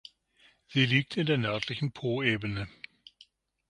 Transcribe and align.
Sie 0.65 0.87
liegt 0.87 1.15
in 1.15 1.27
der 1.27 1.37
nördlichen 1.37 1.91
Poebene. 1.91 2.67